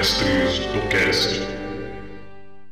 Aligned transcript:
Mestres 0.00 0.60
do 0.60 0.88
Cast. 0.88 1.42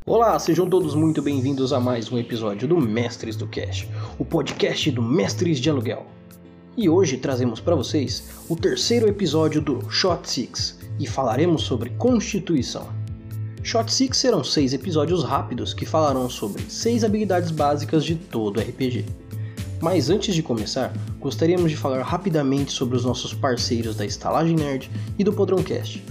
Olá, 0.07 0.39
sejam 0.39 0.67
todos 0.67 0.95
muito 0.95 1.21
bem-vindos 1.21 1.75
a 1.75 1.79
mais 1.79 2.11
um 2.11 2.17
episódio 2.17 2.67
do 2.67 2.81
Mestres 2.81 3.37
do 3.37 3.47
Cast, 3.47 3.87
o 4.19 4.25
podcast 4.25 4.91
do 4.91 5.03
Mestres 5.03 5.61
de 5.61 5.69
Aluguel. 5.69 6.07
E 6.75 6.89
hoje 6.89 7.19
trazemos 7.19 7.61
para 7.61 7.75
vocês 7.75 8.31
o 8.49 8.57
terceiro 8.57 9.07
episódio 9.07 9.61
do 9.61 9.91
Shot 9.91 10.27
Six 10.27 10.79
e 10.99 11.07
falaremos 11.07 11.65
sobre 11.65 11.91
Constituição. 11.99 12.89
Shot 13.63 13.93
Six 13.93 14.17
serão 14.17 14.43
seis 14.43 14.73
episódios 14.73 15.23
rápidos 15.23 15.75
que 15.75 15.85
falarão 15.85 16.31
sobre 16.31 16.63
seis 16.63 17.05
habilidades 17.05 17.51
básicas 17.51 18.07
de 18.07 18.15
todo 18.15 18.59
RPG. 18.59 19.05
Mas 19.83 20.09
antes 20.09 20.35
de 20.35 20.43
começar, 20.43 20.95
gostaríamos 21.21 21.71
de 21.71 21.77
falar 21.77 22.03
rapidamente 22.05 22.73
sobre 22.73 22.97
os 22.97 23.05
nossos 23.05 23.35
parceiros 23.35 23.97
da 23.97 24.07
Estalagem 24.07 24.57
Nerd 24.57 24.91
e 25.19 25.23
do 25.23 25.35
Podrãocast. 25.35 26.03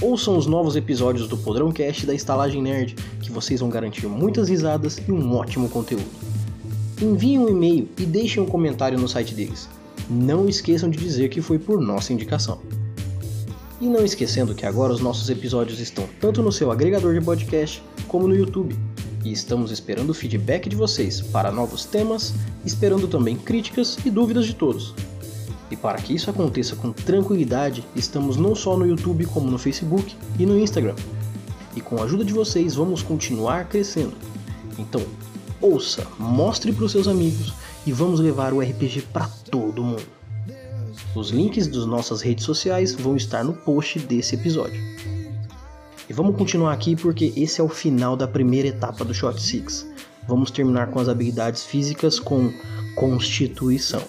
Ouçam 0.00 0.38
os 0.38 0.46
novos 0.46 0.76
episódios 0.76 1.26
do 1.26 1.36
Podrãocast 1.36 2.06
da 2.06 2.14
Estalagem 2.14 2.62
Nerd, 2.62 2.94
que 3.20 3.32
vocês 3.32 3.58
vão 3.58 3.68
garantir 3.68 4.06
muitas 4.06 4.48
risadas 4.48 4.96
e 5.08 5.10
um 5.10 5.34
ótimo 5.34 5.68
conteúdo. 5.68 6.06
Enviem 7.02 7.40
um 7.40 7.48
e-mail 7.48 7.88
e 7.98 8.06
deixem 8.06 8.40
um 8.40 8.46
comentário 8.46 8.96
no 8.96 9.08
site 9.08 9.34
deles. 9.34 9.68
Não 10.08 10.48
esqueçam 10.48 10.88
de 10.88 10.98
dizer 10.98 11.30
que 11.30 11.42
foi 11.42 11.58
por 11.58 11.80
nossa 11.80 12.12
indicação. 12.12 12.60
E 13.80 13.86
não 13.88 14.04
esquecendo 14.04 14.54
que 14.54 14.64
agora 14.64 14.92
os 14.92 15.00
nossos 15.00 15.28
episódios 15.30 15.80
estão 15.80 16.08
tanto 16.20 16.44
no 16.44 16.52
seu 16.52 16.70
agregador 16.70 17.14
de 17.14 17.20
podcast 17.20 17.82
como 18.06 18.28
no 18.28 18.36
YouTube 18.36 18.76
e 19.24 19.32
estamos 19.32 19.72
esperando 19.72 20.10
o 20.10 20.14
feedback 20.14 20.68
de 20.68 20.76
vocês 20.76 21.20
para 21.20 21.50
novos 21.50 21.84
temas, 21.84 22.32
esperando 22.64 23.08
também 23.08 23.36
críticas 23.36 23.98
e 24.04 24.10
dúvidas 24.10 24.46
de 24.46 24.54
todos. 24.54 24.94
E 25.70 25.76
para 25.76 25.98
que 25.98 26.14
isso 26.14 26.30
aconteça 26.30 26.74
com 26.76 26.92
tranquilidade, 26.92 27.84
estamos 27.94 28.36
não 28.36 28.54
só 28.54 28.76
no 28.76 28.86
YouTube 28.86 29.26
como 29.26 29.50
no 29.50 29.58
Facebook 29.58 30.16
e 30.38 30.46
no 30.46 30.58
Instagram. 30.58 30.94
E 31.76 31.80
com 31.80 32.00
a 32.00 32.04
ajuda 32.04 32.24
de 32.24 32.32
vocês 32.32 32.74
vamos 32.74 33.02
continuar 33.02 33.68
crescendo. 33.68 34.14
Então, 34.78 35.02
ouça, 35.60 36.06
mostre 36.18 36.72
para 36.72 36.84
os 36.84 36.92
seus 36.92 37.06
amigos 37.06 37.52
e 37.86 37.92
vamos 37.92 38.20
levar 38.20 38.52
o 38.52 38.60
RPG 38.60 39.02
para 39.12 39.28
todo 39.50 39.84
mundo. 39.84 40.18
Os 41.14 41.30
links 41.30 41.66
das 41.66 41.86
nossas 41.86 42.20
redes 42.20 42.44
sociais 42.44 42.94
vão 42.94 43.16
estar 43.16 43.42
no 43.42 43.52
post 43.52 43.98
desse 43.98 44.34
episódio. 44.34 44.80
E 46.08 46.12
vamos 46.12 46.36
continuar 46.36 46.72
aqui 46.72 46.96
porque 46.96 47.32
esse 47.36 47.60
é 47.60 47.64
o 47.64 47.68
final 47.68 48.16
da 48.16 48.26
primeira 48.26 48.68
etapa 48.68 49.04
do 49.04 49.12
Shot 49.12 49.40
Six. 49.40 49.86
Vamos 50.26 50.50
terminar 50.50 50.90
com 50.90 51.00
as 51.00 51.08
habilidades 51.08 51.64
físicas 51.64 52.18
com 52.18 52.52
Constituição. 52.94 54.02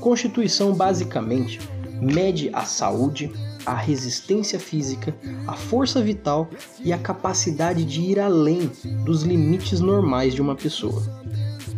Constituição 0.00 0.72
basicamente 0.72 1.60
mede 2.00 2.50
a 2.52 2.64
saúde, 2.64 3.30
a 3.66 3.74
resistência 3.74 4.58
física, 4.58 5.14
a 5.46 5.52
força 5.52 6.00
vital 6.02 6.48
e 6.82 6.92
a 6.92 6.98
capacidade 6.98 7.84
de 7.84 8.00
ir 8.00 8.18
além 8.18 8.70
dos 9.04 9.22
limites 9.22 9.80
normais 9.80 10.34
de 10.34 10.40
uma 10.40 10.54
pessoa. 10.54 11.02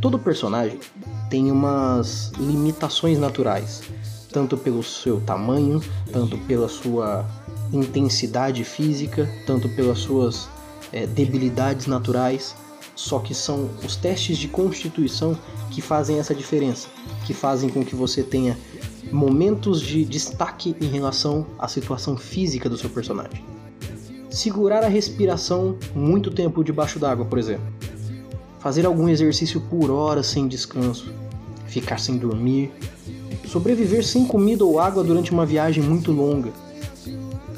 Todo 0.00 0.18
personagem 0.18 0.78
tem 1.28 1.50
umas 1.50 2.30
limitações 2.38 3.18
naturais, 3.18 3.82
tanto 4.30 4.56
pelo 4.56 4.82
seu 4.82 5.20
tamanho, 5.20 5.82
tanto 6.12 6.38
pela 6.38 6.68
sua 6.68 7.26
intensidade 7.72 8.62
física, 8.64 9.28
tanto 9.46 9.68
pelas 9.70 9.98
suas 9.98 10.48
é, 10.92 11.06
debilidades 11.06 11.86
naturais, 11.86 12.54
só 12.94 13.18
que 13.18 13.34
são 13.34 13.70
os 13.84 13.96
testes 13.96 14.38
de 14.38 14.48
constituição 14.48 15.36
que 15.70 15.80
fazem 15.80 16.18
essa 16.18 16.34
diferença, 16.34 16.88
que 17.26 17.32
fazem 17.32 17.68
com 17.68 17.84
que 17.84 17.94
você 17.94 18.22
tenha 18.22 18.56
momentos 19.10 19.80
de 19.80 20.04
destaque 20.04 20.76
em 20.80 20.86
relação 20.86 21.46
à 21.58 21.68
situação 21.68 22.16
física 22.16 22.68
do 22.68 22.76
seu 22.76 22.90
personagem. 22.90 23.44
Segurar 24.30 24.82
a 24.82 24.88
respiração 24.88 25.76
muito 25.94 26.30
tempo 26.30 26.64
debaixo 26.64 26.98
d'água, 26.98 27.24
por 27.26 27.38
exemplo. 27.38 27.66
Fazer 28.58 28.86
algum 28.86 29.08
exercício 29.08 29.60
por 29.60 29.90
horas 29.90 30.26
sem 30.26 30.48
descanso. 30.48 31.12
Ficar 31.66 31.98
sem 31.98 32.16
dormir. 32.16 32.72
Sobreviver 33.46 34.04
sem 34.04 34.26
comida 34.26 34.64
ou 34.64 34.78
água 34.78 35.04
durante 35.04 35.32
uma 35.32 35.44
viagem 35.44 35.82
muito 35.82 36.12
longa 36.12 36.50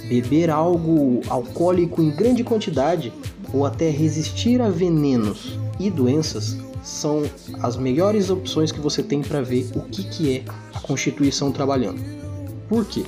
beber 0.09 0.51
algo 0.51 1.21
alcoólico 1.29 2.03
em 2.03 2.11
grande 2.11 2.45
quantidade 2.45 3.13
ou 3.53 3.65
até 3.65 3.91
resistir 3.91 4.61
a 4.61 4.69
venenos 4.69 5.59
e 5.79 5.91
doenças 5.91 6.57
são 6.83 7.23
as 7.63 7.77
melhores 7.77 8.29
opções 8.29 8.71
que 8.71 8.81
você 8.81 9.03
tem 9.03 9.23
para 9.23 9.41
ver 9.41 9.71
o 9.75 9.81
que, 9.81 10.05
que 10.05 10.37
é 10.37 10.43
a 10.75 10.81
Constituição 10.81 11.51
trabalhando. 11.51 12.01
Por 12.69 12.85
quê? 12.85 13.05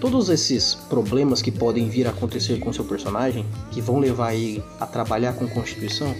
Todos 0.00 0.28
esses 0.28 0.74
problemas 0.74 1.40
que 1.40 1.50
podem 1.50 1.88
vir 1.88 2.06
a 2.06 2.10
acontecer 2.10 2.58
com 2.58 2.72
seu 2.72 2.84
personagem, 2.84 3.46
que 3.70 3.80
vão 3.80 3.98
levar 3.98 4.34
ele 4.34 4.62
a 4.80 4.86
trabalhar 4.86 5.34
com 5.34 5.48
Constituição, 5.48 6.14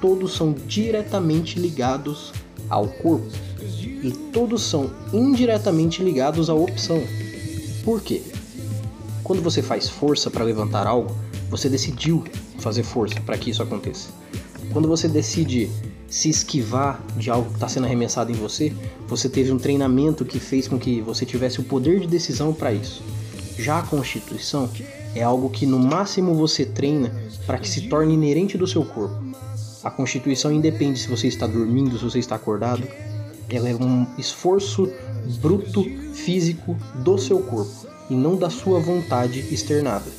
todos 0.00 0.34
são 0.34 0.52
diretamente 0.66 1.58
ligados 1.58 2.32
ao 2.68 2.86
corpo 2.88 3.30
e 4.02 4.10
todos 4.32 4.62
são 4.62 4.90
indiretamente 5.12 6.02
ligados 6.02 6.50
à 6.50 6.54
opção. 6.54 7.02
Por 7.84 8.02
quê? 8.02 8.22
Quando 9.24 9.40
você 9.40 9.62
faz 9.62 9.88
força 9.88 10.30
para 10.30 10.44
levantar 10.44 10.86
algo, 10.86 11.16
você 11.48 11.66
decidiu 11.66 12.22
fazer 12.58 12.82
força 12.82 13.18
para 13.22 13.38
que 13.38 13.48
isso 13.48 13.62
aconteça. 13.62 14.10
Quando 14.70 14.86
você 14.86 15.08
decide 15.08 15.70
se 16.06 16.28
esquivar 16.28 17.02
de 17.16 17.30
algo 17.30 17.48
que 17.48 17.54
está 17.54 17.66
sendo 17.66 17.86
arremessado 17.86 18.30
em 18.30 18.34
você, 18.34 18.70
você 19.08 19.26
teve 19.26 19.50
um 19.50 19.58
treinamento 19.58 20.26
que 20.26 20.38
fez 20.38 20.68
com 20.68 20.78
que 20.78 21.00
você 21.00 21.24
tivesse 21.24 21.58
o 21.58 21.64
poder 21.64 22.00
de 22.00 22.06
decisão 22.06 22.52
para 22.52 22.74
isso. 22.74 23.02
Já 23.58 23.78
a 23.78 23.82
constituição 23.82 24.68
é 25.14 25.22
algo 25.22 25.48
que 25.48 25.64
no 25.64 25.78
máximo 25.78 26.34
você 26.34 26.66
treina 26.66 27.10
para 27.46 27.58
que 27.58 27.68
se 27.68 27.88
torne 27.88 28.12
inerente 28.12 28.58
do 28.58 28.66
seu 28.66 28.84
corpo. 28.84 29.16
A 29.82 29.90
constituição 29.90 30.52
independe 30.52 30.98
se 30.98 31.08
você 31.08 31.28
está 31.28 31.46
dormindo, 31.46 31.96
se 31.96 32.04
você 32.04 32.18
está 32.18 32.34
acordado. 32.34 32.86
Ela 33.48 33.70
é 33.70 33.74
um 33.74 34.06
esforço 34.18 34.90
bruto 35.40 35.84
físico 36.12 36.76
do 36.96 37.18
seu 37.18 37.40
corpo 37.40 37.86
e 38.10 38.14
não 38.14 38.36
da 38.36 38.50
sua 38.50 38.80
vontade 38.80 39.40
externada. 39.52 40.10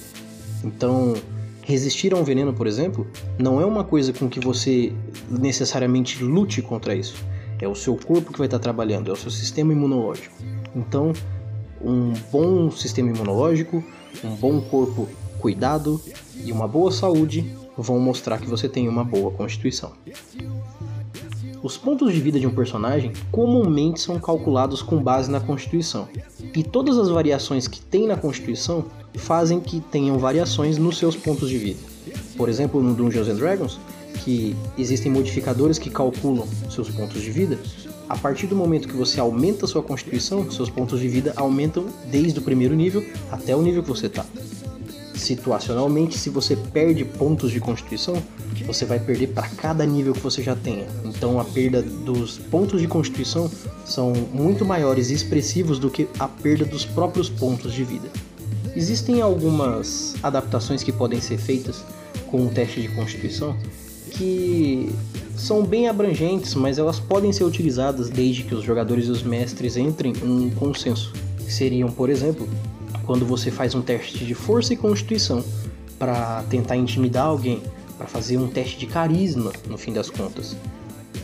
Então, 0.63 1.13
resistir 1.61 2.13
a 2.13 2.17
um 2.17 2.23
veneno, 2.23 2.53
por 2.53 2.67
exemplo, 2.67 3.07
não 3.37 3.59
é 3.59 3.65
uma 3.65 3.83
coisa 3.83 4.13
com 4.13 4.29
que 4.29 4.39
você 4.39 4.93
necessariamente 5.29 6.23
lute 6.23 6.61
contra 6.61 6.95
isso. 6.95 7.15
É 7.59 7.67
o 7.67 7.75
seu 7.75 7.95
corpo 7.95 8.31
que 8.31 8.37
vai 8.37 8.47
estar 8.47 8.59
trabalhando, 8.59 9.09
é 9.09 9.13
o 9.13 9.15
seu 9.15 9.31
sistema 9.31 9.71
imunológico. 9.71 10.35
Então, 10.75 11.13
um 11.81 12.13
bom 12.31 12.71
sistema 12.71 13.09
imunológico, 13.09 13.83
um 14.23 14.35
bom 14.35 14.61
corpo 14.61 15.07
cuidado 15.39 16.01
e 16.43 16.51
uma 16.51 16.67
boa 16.67 16.91
saúde 16.91 17.55
vão 17.77 17.99
mostrar 17.99 18.39
que 18.39 18.47
você 18.47 18.67
tem 18.67 18.87
uma 18.87 19.03
boa 19.03 19.31
constituição. 19.31 19.93
Os 21.65 21.77
pontos 21.77 22.13
de 22.13 22.21
vida 22.21 22.39
de 22.39 22.45
um 22.45 22.53
personagem 22.53 23.11
comumente 23.31 23.99
são 23.99 24.19
calculados 24.19 24.83
com 24.83 25.01
base 25.01 25.31
na 25.31 25.39
Constituição, 25.39 26.07
e 26.55 26.61
todas 26.61 26.95
as 26.95 27.09
variações 27.09 27.67
que 27.67 27.81
tem 27.81 28.05
na 28.05 28.15
Constituição 28.15 28.85
fazem 29.15 29.59
que 29.59 29.79
tenham 29.79 30.19
variações 30.19 30.77
nos 30.77 30.99
seus 30.99 31.15
pontos 31.15 31.49
de 31.49 31.57
vida. 31.57 31.79
Por 32.37 32.49
exemplo, 32.49 32.83
no 32.83 32.93
Dungeons 32.93 33.27
and 33.29 33.37
Dragons, 33.37 33.79
que 34.23 34.55
existem 34.77 35.11
modificadores 35.11 35.79
que 35.79 35.89
calculam 35.89 36.47
seus 36.69 36.87
pontos 36.91 37.19
de 37.19 37.31
vida, 37.31 37.57
a 38.07 38.15
partir 38.15 38.45
do 38.45 38.55
momento 38.55 38.87
que 38.87 38.95
você 38.95 39.19
aumenta 39.19 39.65
sua 39.65 39.81
constituição, 39.81 40.51
seus 40.51 40.69
pontos 40.69 40.99
de 40.99 41.07
vida 41.07 41.33
aumentam 41.35 41.87
desde 42.11 42.37
o 42.37 42.43
primeiro 42.43 42.75
nível 42.75 43.03
até 43.31 43.55
o 43.55 43.63
nível 43.63 43.81
que 43.81 43.89
você 43.89 44.05
está 44.05 44.23
situacionalmente, 45.15 46.17
se 46.17 46.29
você 46.29 46.55
perde 46.55 47.05
pontos 47.05 47.51
de 47.51 47.59
constituição, 47.59 48.21
você 48.65 48.85
vai 48.85 48.99
perder 48.99 49.27
para 49.27 49.47
cada 49.49 49.85
nível 49.85 50.13
que 50.13 50.19
você 50.19 50.41
já 50.41 50.55
tenha. 50.55 50.85
Então 51.03 51.39
a 51.39 51.43
perda 51.43 51.81
dos 51.81 52.37
pontos 52.37 52.81
de 52.81 52.87
constituição 52.87 53.49
são 53.85 54.13
muito 54.33 54.65
maiores 54.65 55.09
e 55.09 55.13
expressivos 55.13 55.79
do 55.79 55.89
que 55.89 56.07
a 56.19 56.27
perda 56.27 56.65
dos 56.65 56.85
próprios 56.85 57.29
pontos 57.29 57.73
de 57.73 57.83
vida. 57.83 58.09
Existem 58.75 59.21
algumas 59.21 60.15
adaptações 60.21 60.83
que 60.83 60.91
podem 60.91 61.21
ser 61.21 61.37
feitas 61.37 61.83
com 62.27 62.45
o 62.45 62.49
teste 62.49 62.81
de 62.81 62.89
constituição 62.89 63.55
que 64.11 64.89
são 65.35 65.63
bem 65.63 65.87
abrangentes, 65.87 66.55
mas 66.55 66.77
elas 66.77 66.99
podem 66.99 67.31
ser 67.31 67.43
utilizadas 67.43 68.09
desde 68.09 68.43
que 68.43 68.55
os 68.55 68.63
jogadores 68.63 69.07
e 69.07 69.11
os 69.11 69.21
mestres 69.23 69.77
entrem 69.77 70.13
em 70.23 70.47
um 70.47 70.49
consenso. 70.49 71.13
Seriam, 71.47 71.89
por 71.91 72.09
exemplo, 72.09 72.47
quando 73.05 73.25
você 73.25 73.51
faz 73.51 73.75
um 73.75 73.81
teste 73.81 74.25
de 74.25 74.33
força 74.33 74.73
e 74.73 74.77
constituição 74.77 75.43
para 75.97 76.43
tentar 76.49 76.75
intimidar 76.75 77.25
alguém, 77.25 77.61
para 77.97 78.07
fazer 78.07 78.37
um 78.37 78.47
teste 78.47 78.77
de 78.77 78.87
carisma 78.87 79.51
no 79.69 79.77
fim 79.77 79.93
das 79.93 80.09
contas. 80.09 80.55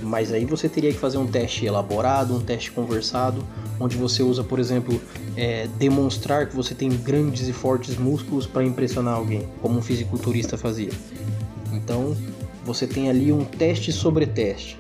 Mas 0.02 0.32
aí 0.32 0.46
você 0.46 0.68
teria 0.68 0.92
que 0.92 0.98
fazer 0.98 1.18
um 1.18 1.28
teste 1.28 1.66
elaborado, 1.66 2.36
um 2.36 2.40
teste 2.40 2.72
conversado, 2.72 3.44
onde 3.80 3.96
você 3.98 4.24
usa, 4.24 4.44
por 4.44 4.60
exemplo, 4.60 5.00
é, 5.36 5.68
demonstrar 5.78 6.48
que 6.48 6.56
você 6.56 6.74
tem 6.74 6.90
grandes 6.90 7.48
e 7.48 7.54
fortes 7.54 7.98
músculos 7.98 8.48
para 8.48 8.64
impressionar 8.64 9.16
alguém, 9.16 9.48
como 9.62 9.78
um 9.78 9.82
fisiculturista 9.82 10.58
fazia. 10.58 10.92
Então 11.72 12.16
você 12.64 12.88
tem 12.88 13.10
ali 13.10 13.32
um 13.32 13.44
teste 13.44 13.92
sobre 13.92 14.26
teste. 14.26 14.80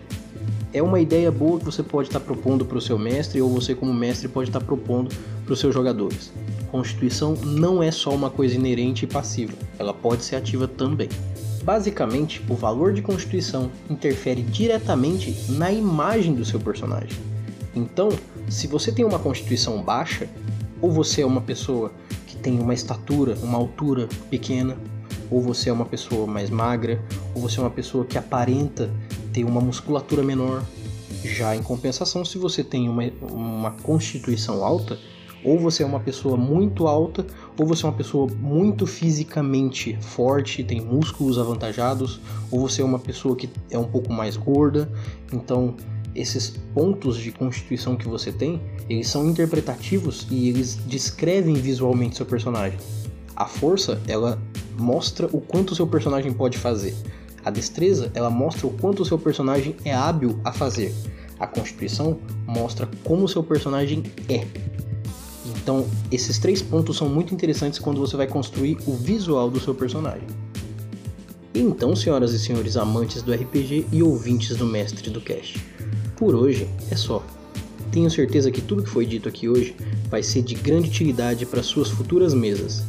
É 0.73 0.81
uma 0.81 0.99
ideia 0.99 1.31
boa 1.31 1.59
que 1.59 1.65
você 1.65 1.83
pode 1.83 2.07
estar 2.07 2.19
propondo 2.19 2.65
para 2.65 2.77
o 2.77 2.81
seu 2.81 2.97
mestre 2.97 3.41
ou 3.41 3.49
você 3.49 3.75
como 3.75 3.93
mestre 3.93 4.27
pode 4.27 4.49
estar 4.49 4.61
propondo 4.61 5.13
para 5.43 5.53
os 5.53 5.59
seus 5.59 5.73
jogadores. 5.73 6.31
Constituição 6.71 7.35
não 7.43 7.83
é 7.83 7.91
só 7.91 8.11
uma 8.11 8.29
coisa 8.29 8.55
inerente 8.55 9.03
e 9.03 9.07
passiva, 9.07 9.53
ela 9.77 9.93
pode 9.93 10.23
ser 10.23 10.37
ativa 10.37 10.67
também. 10.67 11.09
Basicamente, 11.63 12.43
o 12.49 12.55
valor 12.55 12.93
de 12.93 13.01
constituição 13.01 13.69
interfere 13.89 14.41
diretamente 14.41 15.35
na 15.49 15.71
imagem 15.71 16.33
do 16.33 16.45
seu 16.45 16.59
personagem. 16.59 17.19
Então, 17.75 18.09
se 18.49 18.65
você 18.67 18.91
tem 18.91 19.05
uma 19.05 19.19
constituição 19.19 19.81
baixa, 19.81 20.27
ou 20.81 20.91
você 20.91 21.21
é 21.21 21.25
uma 21.25 21.41
pessoa 21.41 21.91
que 22.25 22.35
tem 22.35 22.59
uma 22.59 22.73
estatura, 22.73 23.37
uma 23.43 23.57
altura 23.57 24.09
pequena, 24.29 24.75
ou 25.29 25.39
você 25.41 25.69
é 25.69 25.73
uma 25.73 25.85
pessoa 25.85 26.25
mais 26.25 26.49
magra, 26.49 26.99
ou 27.35 27.41
você 27.41 27.59
é 27.59 27.63
uma 27.63 27.69
pessoa 27.69 28.03
que 28.05 28.17
aparenta 28.17 28.89
ter 29.31 29.43
uma 29.43 29.61
musculatura 29.61 30.23
menor. 30.23 30.63
Já 31.23 31.55
em 31.55 31.61
compensação, 31.61 32.25
se 32.25 32.37
você 32.37 32.63
tem 32.63 32.89
uma, 32.89 33.03
uma 33.21 33.71
constituição 33.71 34.63
alta, 34.63 34.97
ou 35.43 35.59
você 35.59 35.83
é 35.83 35.85
uma 35.85 35.99
pessoa 35.99 36.37
muito 36.37 36.87
alta, 36.87 37.25
ou 37.57 37.65
você 37.65 37.85
é 37.85 37.89
uma 37.89 37.95
pessoa 37.95 38.27
muito 38.39 38.85
fisicamente 38.85 39.97
forte, 40.01 40.63
tem 40.63 40.81
músculos 40.81 41.39
avantajados, 41.39 42.19
ou 42.51 42.59
você 42.59 42.81
é 42.81 42.85
uma 42.85 42.99
pessoa 42.99 43.35
que 43.35 43.49
é 43.69 43.77
um 43.77 43.85
pouco 43.85 44.13
mais 44.13 44.37
gorda. 44.37 44.91
Então, 45.33 45.75
esses 46.15 46.49
pontos 46.73 47.17
de 47.17 47.31
constituição 47.31 47.95
que 47.95 48.07
você 48.07 48.31
tem, 48.31 48.61
eles 48.89 49.07
são 49.07 49.27
interpretativos 49.29 50.27
e 50.29 50.49
eles 50.49 50.75
descrevem 50.85 51.55
visualmente 51.55 52.17
seu 52.17 52.25
personagem. 52.25 52.77
A 53.35 53.45
força, 53.45 54.01
ela 54.07 54.39
mostra 54.77 55.27
o 55.31 55.39
quanto 55.39 55.75
seu 55.75 55.87
personagem 55.87 56.33
pode 56.33 56.57
fazer. 56.57 56.95
A 57.43 57.49
destreza, 57.49 58.11
ela 58.13 58.29
mostra 58.29 58.67
o 58.67 58.71
quanto 58.71 59.01
o 59.01 59.05
seu 59.05 59.17
personagem 59.17 59.75
é 59.83 59.93
hábil 59.93 60.39
a 60.43 60.51
fazer. 60.51 60.93
A 61.39 61.47
constituição 61.47 62.19
mostra 62.45 62.87
como 63.03 63.25
o 63.25 63.27
seu 63.27 63.43
personagem 63.43 64.03
é. 64.29 64.45
Então, 65.45 65.87
esses 66.11 66.37
três 66.37 66.61
pontos 66.61 66.97
são 66.97 67.09
muito 67.09 67.33
interessantes 67.33 67.79
quando 67.79 67.99
você 67.99 68.15
vai 68.15 68.27
construir 68.27 68.77
o 68.85 68.93
visual 68.93 69.49
do 69.49 69.59
seu 69.59 69.73
personagem. 69.73 70.27
Então, 71.53 71.95
senhoras 71.95 72.31
e 72.33 72.39
senhores 72.39 72.77
amantes 72.77 73.21
do 73.21 73.33
RPG 73.33 73.87
e 73.91 74.01
ouvintes 74.01 74.55
do 74.55 74.65
Mestre 74.65 75.09
do 75.09 75.19
Cast, 75.19 75.63
por 76.15 76.33
hoje 76.33 76.69
é 76.89 76.95
só. 76.95 77.23
Tenho 77.91 78.09
certeza 78.09 78.49
que 78.49 78.61
tudo 78.61 78.83
que 78.83 78.89
foi 78.89 79.05
dito 79.05 79.27
aqui 79.27 79.49
hoje 79.49 79.75
vai 80.09 80.23
ser 80.23 80.43
de 80.43 80.55
grande 80.55 80.87
utilidade 80.87 81.45
para 81.45 81.61
suas 81.61 81.89
futuras 81.89 82.33
mesas. 82.33 82.83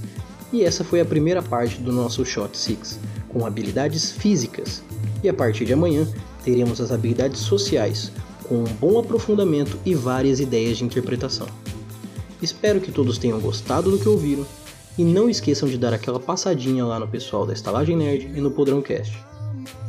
E 0.52 0.62
essa 0.62 0.84
foi 0.84 1.00
a 1.00 1.04
primeira 1.04 1.42
parte 1.42 1.80
do 1.80 1.90
nosso 1.90 2.24
Shot 2.24 2.56
6, 2.56 3.00
com 3.32 3.46
habilidades 3.46 4.12
físicas. 4.12 4.82
E 5.22 5.28
a 5.28 5.34
partir 5.34 5.64
de 5.64 5.72
amanhã 5.72 6.06
teremos 6.44 6.80
as 6.80 6.90
habilidades 6.90 7.40
sociais, 7.40 8.12
com 8.48 8.56
um 8.56 8.74
bom 8.80 8.98
aprofundamento 8.98 9.78
e 9.84 9.94
várias 9.94 10.40
ideias 10.40 10.78
de 10.78 10.84
interpretação. 10.84 11.46
Espero 12.40 12.80
que 12.80 12.90
todos 12.90 13.18
tenham 13.18 13.40
gostado 13.40 13.90
do 13.90 13.98
que 13.98 14.08
ouviram 14.08 14.44
e 14.98 15.04
não 15.04 15.28
esqueçam 15.28 15.68
de 15.68 15.78
dar 15.78 15.94
aquela 15.94 16.18
passadinha 16.18 16.84
lá 16.84 16.98
no 16.98 17.08
pessoal 17.08 17.46
da 17.46 17.52
Estalagem 17.52 17.96
Nerd 17.96 18.32
e 18.34 18.40
no 18.40 18.50
Podrãocast. 18.50 19.16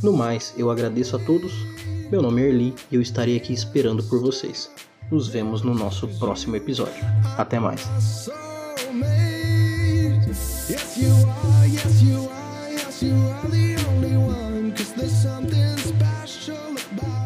No 0.02 0.14
mais, 0.14 0.54
eu 0.58 0.70
agradeço 0.70 1.16
a 1.16 1.20
todos. 1.20 1.52
Meu 2.12 2.22
nome 2.22 2.42
é 2.42 2.50
Erli 2.50 2.76
e 2.92 2.96
eu 2.96 3.02
estarei 3.02 3.36
aqui 3.36 3.54
esperando 3.54 4.04
por 4.04 4.22
vocês. 4.22 4.70
Nos 5.12 5.28
vemos 5.28 5.62
no 5.62 5.74
nosso 5.74 6.08
próximo 6.20 6.56
episódio. 6.56 7.04
Até 7.38 7.60
mais. 7.60 7.82
you 13.04 13.16
are 13.28 13.48
the 13.50 13.86
only 13.90 14.16
one, 14.16 14.72
cause 14.72 14.94
there's 14.94 15.12
something 15.12 15.78
special 15.78 16.76
about 16.94 17.23